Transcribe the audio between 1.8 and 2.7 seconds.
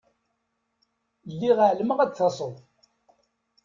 ad d-taseḍ.